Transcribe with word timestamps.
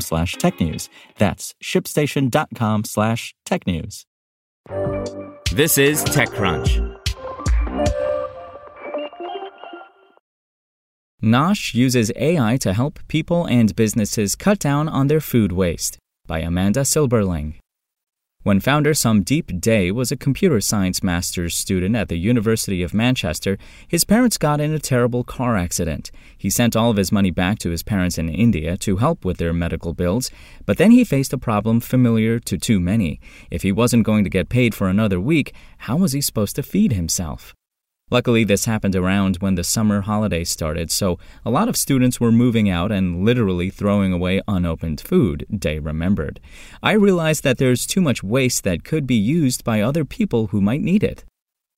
slash 0.00 0.36
technews. 0.36 0.88
That's 1.18 1.54
shipstation.com 1.62 2.84
slash 2.84 3.34
technews. 3.46 4.04
This 5.52 5.78
is 5.78 6.04
TechCrunch. 6.04 6.94
Nosh 11.22 11.74
uses 11.74 12.12
AI 12.16 12.58
to 12.58 12.74
help 12.74 12.98
people 13.08 13.46
and 13.46 13.74
businesses 13.74 14.34
cut 14.34 14.58
down 14.58 14.88
on 14.88 15.06
their 15.06 15.20
food 15.20 15.52
waste 15.52 15.96
by 16.26 16.40
Amanda 16.40 16.80
Silberling. 16.80 17.54
When 18.44 18.60
founder 18.60 18.92
Somdip 18.92 19.58
Dey 19.58 19.90
was 19.90 20.12
a 20.12 20.18
computer 20.18 20.60
science 20.60 21.02
master's 21.02 21.56
student 21.56 21.96
at 21.96 22.10
the 22.10 22.18
University 22.18 22.82
of 22.82 22.92
Manchester, 22.92 23.56
his 23.88 24.04
parents 24.04 24.36
got 24.36 24.60
in 24.60 24.70
a 24.74 24.78
terrible 24.78 25.24
car 25.24 25.56
accident. 25.56 26.10
He 26.36 26.50
sent 26.50 26.76
all 26.76 26.90
of 26.90 26.98
his 26.98 27.10
money 27.10 27.30
back 27.30 27.58
to 27.60 27.70
his 27.70 27.82
parents 27.82 28.18
in 28.18 28.28
India 28.28 28.76
to 28.76 28.98
help 28.98 29.24
with 29.24 29.38
their 29.38 29.54
medical 29.54 29.94
bills, 29.94 30.30
but 30.66 30.76
then 30.76 30.90
he 30.90 31.04
faced 31.04 31.32
a 31.32 31.38
problem 31.38 31.80
familiar 31.80 32.38
to 32.40 32.58
too 32.58 32.80
many. 32.80 33.18
If 33.50 33.62
he 33.62 33.72
wasn't 33.72 34.04
going 34.04 34.24
to 34.24 34.30
get 34.30 34.50
paid 34.50 34.74
for 34.74 34.88
another 34.88 35.18
week, 35.18 35.54
how 35.78 35.96
was 35.96 36.12
he 36.12 36.20
supposed 36.20 36.54
to 36.56 36.62
feed 36.62 36.92
himself? 36.92 37.54
Luckily, 38.10 38.44
this 38.44 38.66
happened 38.66 38.94
around 38.94 39.36
when 39.36 39.54
the 39.54 39.64
summer 39.64 40.02
holidays 40.02 40.50
started, 40.50 40.90
so 40.90 41.18
a 41.44 41.50
lot 41.50 41.68
of 41.68 41.76
students 41.76 42.20
were 42.20 42.30
moving 42.30 42.68
out 42.68 42.92
and 42.92 43.24
literally 43.24 43.70
throwing 43.70 44.12
away 44.12 44.42
unopened 44.46 45.00
food, 45.00 45.46
Dey 45.50 45.78
remembered. 45.78 46.38
I 46.82 46.92
realized 46.92 47.44
that 47.44 47.56
there's 47.56 47.86
too 47.86 48.02
much 48.02 48.22
waste 48.22 48.62
that 48.64 48.84
could 48.84 49.06
be 49.06 49.14
used 49.14 49.64
by 49.64 49.80
other 49.80 50.04
people 50.04 50.48
who 50.48 50.60
might 50.60 50.82
need 50.82 51.02
it. 51.02 51.24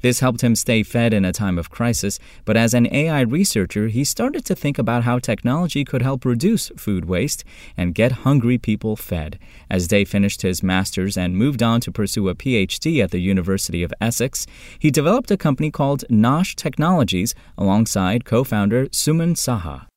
This 0.00 0.20
helped 0.20 0.42
him 0.42 0.54
stay 0.54 0.82
fed 0.82 1.12
in 1.12 1.24
a 1.24 1.32
time 1.32 1.58
of 1.58 1.70
crisis, 1.70 2.18
but 2.44 2.56
as 2.56 2.74
an 2.74 2.86
AI 2.92 3.22
researcher, 3.22 3.88
he 3.88 4.04
started 4.04 4.44
to 4.44 4.54
think 4.54 4.78
about 4.78 5.04
how 5.04 5.18
technology 5.18 5.84
could 5.84 6.02
help 6.02 6.24
reduce 6.24 6.68
food 6.76 7.06
waste 7.06 7.44
and 7.76 7.94
get 7.94 8.22
hungry 8.22 8.58
people 8.58 8.94
fed. 8.94 9.38
As 9.68 9.88
Dey 9.88 10.04
finished 10.04 10.42
his 10.42 10.62
master's 10.62 11.16
and 11.16 11.36
moved 11.36 11.62
on 11.62 11.80
to 11.80 11.92
pursue 11.92 12.28
a 12.28 12.34
PhD 12.34 13.02
at 13.02 13.10
the 13.10 13.20
University 13.20 13.82
of 13.82 13.92
Essex, 14.00 14.46
he 14.78 14.90
developed 14.90 15.30
a 15.30 15.36
company 15.36 15.70
called 15.70 16.04
Nosh 16.08 16.54
Technologies 16.54 17.34
alongside 17.56 18.24
co 18.24 18.44
founder 18.44 18.86
Suman 18.86 19.34
Saha. 19.34 19.87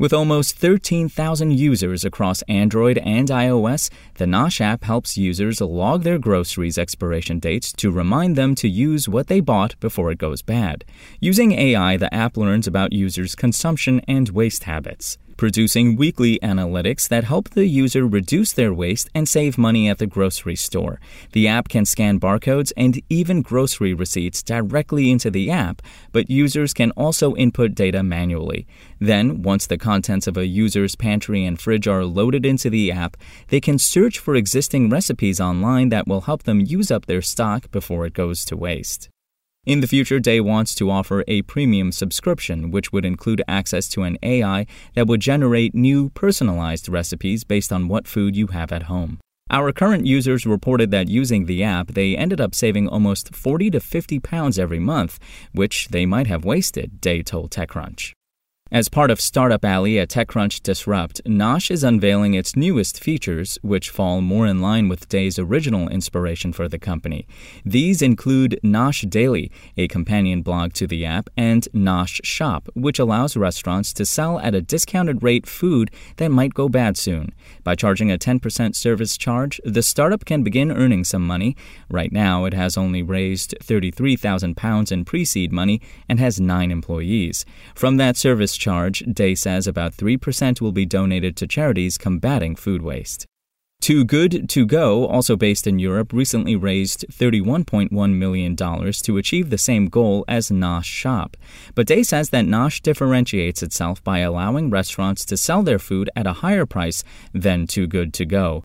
With 0.00 0.14
almost 0.14 0.56
13,000 0.56 1.58
users 1.58 2.06
across 2.06 2.40
Android 2.48 2.96
and 2.96 3.28
iOS, 3.28 3.90
the 4.14 4.24
Nosh 4.24 4.58
app 4.58 4.82
helps 4.84 5.18
users 5.18 5.60
log 5.60 6.04
their 6.04 6.18
groceries' 6.18 6.78
expiration 6.78 7.38
dates 7.38 7.70
to 7.74 7.90
remind 7.90 8.34
them 8.34 8.54
to 8.54 8.66
use 8.66 9.10
what 9.10 9.26
they 9.26 9.40
bought 9.40 9.78
before 9.78 10.10
it 10.10 10.16
goes 10.16 10.40
bad. 10.40 10.86
Using 11.20 11.52
AI, 11.52 11.98
the 11.98 12.14
app 12.14 12.38
learns 12.38 12.66
about 12.66 12.94
users' 12.94 13.34
consumption 13.34 14.00
and 14.08 14.30
waste 14.30 14.64
habits 14.64 15.18
producing 15.40 15.96
weekly 15.96 16.38
analytics 16.40 17.08
that 17.08 17.24
help 17.24 17.48
the 17.48 17.64
user 17.64 18.06
reduce 18.06 18.52
their 18.52 18.74
waste 18.74 19.08
and 19.14 19.26
save 19.26 19.56
money 19.56 19.88
at 19.88 19.96
the 19.96 20.06
grocery 20.06 20.54
store. 20.54 21.00
The 21.32 21.48
app 21.48 21.70
can 21.70 21.86
scan 21.86 22.20
barcodes 22.20 22.74
and 22.76 23.00
even 23.08 23.40
grocery 23.40 23.94
receipts 23.94 24.42
directly 24.42 25.10
into 25.10 25.30
the 25.30 25.50
app, 25.50 25.80
but 26.12 26.28
users 26.28 26.74
can 26.74 26.90
also 26.90 27.34
input 27.36 27.74
data 27.74 28.02
manually. 28.02 28.66
Then, 28.98 29.40
once 29.40 29.66
the 29.66 29.78
contents 29.78 30.26
of 30.26 30.36
a 30.36 30.46
user's 30.46 30.94
pantry 30.94 31.46
and 31.46 31.58
fridge 31.58 31.88
are 31.88 32.04
loaded 32.04 32.44
into 32.44 32.68
the 32.68 32.92
app, 32.92 33.16
they 33.48 33.62
can 33.62 33.78
search 33.78 34.18
for 34.18 34.34
existing 34.34 34.90
recipes 34.90 35.40
online 35.40 35.88
that 35.88 36.06
will 36.06 36.20
help 36.20 36.42
them 36.42 36.60
use 36.60 36.90
up 36.90 37.06
their 37.06 37.22
stock 37.22 37.70
before 37.70 38.04
it 38.04 38.12
goes 38.12 38.44
to 38.44 38.58
waste. 38.58 39.08
In 39.66 39.80
the 39.80 39.86
future, 39.86 40.18
Dey 40.20 40.40
wants 40.40 40.74
to 40.76 40.90
offer 40.90 41.22
a 41.28 41.42
premium 41.42 41.92
subscription, 41.92 42.70
which 42.70 42.92
would 42.92 43.04
include 43.04 43.42
access 43.46 43.88
to 43.88 44.04
an 44.04 44.16
AI 44.22 44.64
that 44.94 45.06
would 45.06 45.20
generate 45.20 45.74
new 45.74 46.08
personalized 46.10 46.88
recipes 46.88 47.44
based 47.44 47.70
on 47.70 47.86
what 47.86 48.08
food 48.08 48.34
you 48.34 48.46
have 48.48 48.72
at 48.72 48.84
home. 48.84 49.18
Our 49.50 49.70
current 49.72 50.06
users 50.06 50.46
reported 50.46 50.90
that 50.92 51.08
using 51.08 51.44
the 51.44 51.62
app, 51.62 51.88
they 51.88 52.16
ended 52.16 52.40
up 52.40 52.54
saving 52.54 52.88
almost 52.88 53.34
40 53.34 53.70
to 53.72 53.80
50 53.80 54.18
pounds 54.20 54.58
every 54.58 54.78
month, 54.78 55.18
which 55.52 55.88
they 55.88 56.06
might 56.06 56.28
have 56.28 56.44
wasted, 56.44 56.98
Dey 57.00 57.22
told 57.22 57.50
TechCrunch. 57.50 58.12
As 58.72 58.88
part 58.88 59.10
of 59.10 59.20
Startup 59.20 59.64
Alley 59.64 59.98
at 59.98 60.10
TechCrunch 60.10 60.62
Disrupt, 60.62 61.20
Nosh 61.24 61.72
is 61.72 61.82
unveiling 61.82 62.34
its 62.34 62.54
newest 62.54 63.02
features, 63.02 63.58
which 63.62 63.90
fall 63.90 64.20
more 64.20 64.46
in 64.46 64.60
line 64.60 64.88
with 64.88 65.08
Dey's 65.08 65.40
original 65.40 65.88
inspiration 65.88 66.52
for 66.52 66.68
the 66.68 66.78
company. 66.78 67.26
These 67.64 68.00
include 68.00 68.60
Nosh 68.62 69.10
Daily, 69.10 69.50
a 69.76 69.88
companion 69.88 70.42
blog 70.42 70.72
to 70.74 70.86
the 70.86 71.04
app, 71.04 71.28
and 71.36 71.66
Nosh 71.74 72.20
Shop, 72.22 72.68
which 72.74 73.00
allows 73.00 73.36
restaurants 73.36 73.92
to 73.94 74.06
sell 74.06 74.38
at 74.38 74.54
a 74.54 74.62
discounted 74.62 75.20
rate 75.20 75.48
food 75.48 75.90
that 76.18 76.30
might 76.30 76.54
go 76.54 76.68
bad 76.68 76.96
soon. 76.96 77.34
By 77.64 77.74
charging 77.74 78.12
a 78.12 78.18
10% 78.18 78.76
service 78.76 79.16
charge, 79.16 79.60
the 79.64 79.82
startup 79.82 80.24
can 80.24 80.44
begin 80.44 80.70
earning 80.70 81.02
some 81.02 81.26
money. 81.26 81.56
Right 81.90 82.12
now, 82.12 82.44
it 82.44 82.54
has 82.54 82.78
only 82.78 83.02
raised 83.02 83.52
33,000 83.60 84.56
pounds 84.56 84.92
in 84.92 85.04
pre-seed 85.04 85.50
money 85.50 85.80
and 86.08 86.20
has 86.20 86.40
9 86.40 86.70
employees. 86.70 87.44
From 87.74 87.96
that 87.96 88.16
service 88.16 88.59
charge, 88.60 89.02
Dey 89.12 89.34
says 89.34 89.66
about 89.66 89.96
3% 89.96 90.60
will 90.60 90.70
be 90.70 90.86
donated 90.86 91.36
to 91.38 91.48
charities 91.48 91.98
combating 91.98 92.54
food 92.54 92.82
waste. 92.82 93.26
Too 93.80 94.04
Good 94.04 94.46
To 94.50 94.66
Go, 94.66 95.06
also 95.06 95.36
based 95.36 95.66
in 95.66 95.78
Europe, 95.78 96.12
recently 96.12 96.54
raised 96.54 97.06
$31.1 97.10 98.14
million 98.14 98.54
to 98.54 99.16
achieve 99.16 99.48
the 99.48 99.56
same 99.56 99.86
goal 99.88 100.22
as 100.28 100.50
Nosh 100.50 100.84
Shop. 100.84 101.34
But 101.74 101.86
Dey 101.86 102.02
says 102.02 102.28
that 102.28 102.44
Nosh 102.44 102.82
differentiates 102.82 103.62
itself 103.62 104.04
by 104.04 104.18
allowing 104.18 104.68
restaurants 104.68 105.24
to 105.24 105.38
sell 105.38 105.62
their 105.62 105.78
food 105.78 106.10
at 106.14 106.26
a 106.26 106.34
higher 106.34 106.66
price 106.66 107.02
than 107.32 107.66
Too 107.66 107.86
Good 107.86 108.12
To 108.14 108.26
Go. 108.26 108.62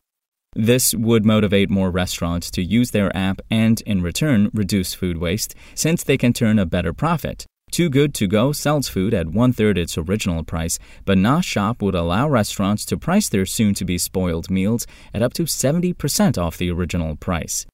This 0.54 0.94
would 0.94 1.24
motivate 1.24 1.70
more 1.70 1.90
restaurants 1.90 2.50
to 2.50 2.62
use 2.62 2.90
their 2.90 3.14
app 3.16 3.40
and, 3.50 3.80
in 3.82 4.02
return, 4.02 4.50
reduce 4.52 4.92
food 4.92 5.16
waste, 5.16 5.54
since 5.74 6.02
they 6.02 6.18
can 6.18 6.34
turn 6.34 6.58
a 6.58 6.66
better 6.66 6.92
profit. 6.92 7.46
Too 7.70 7.90
Good 7.90 8.14
To 8.14 8.26
Go 8.26 8.52
sells 8.52 8.88
food 8.88 9.12
at 9.12 9.28
one 9.28 9.52
third 9.52 9.76
its 9.76 9.98
original 9.98 10.44
price, 10.44 10.78
but 11.04 11.18
Nosh 11.18 11.44
Shop 11.44 11.82
would 11.82 11.94
allow 11.94 12.28
restaurants 12.28 12.86
to 12.86 12.96
price 12.96 13.28
their 13.28 13.44
soon 13.44 13.74
to 13.74 13.84
be 13.84 13.98
spoiled 13.98 14.50
meals 14.50 14.86
at 15.12 15.22
up 15.22 15.34
to 15.34 15.42
70% 15.42 16.38
off 16.38 16.56
the 16.56 16.70
original 16.70 17.16
price. 17.16 17.66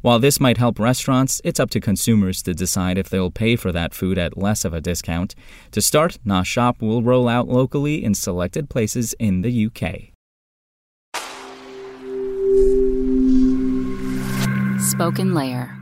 While 0.00 0.20
this 0.20 0.40
might 0.40 0.56
help 0.56 0.78
restaurants, 0.78 1.40
it's 1.44 1.60
up 1.60 1.70
to 1.70 1.80
consumers 1.80 2.42
to 2.42 2.54
decide 2.54 2.98
if 2.98 3.08
they'll 3.08 3.30
pay 3.30 3.56
for 3.56 3.72
that 3.72 3.94
food 3.94 4.16
at 4.16 4.38
less 4.38 4.64
of 4.64 4.72
a 4.72 4.80
discount. 4.80 5.34
To 5.72 5.82
start, 5.82 6.18
Nosh 6.24 6.46
Shop 6.46 6.80
will 6.80 7.02
roll 7.02 7.28
out 7.28 7.46
locally 7.46 8.02
in 8.02 8.14
selected 8.14 8.70
places 8.70 9.14
in 9.18 9.42
the 9.42 9.66
UK. 9.66 10.12
Spoken 14.80 15.34
Layer. 15.34 15.81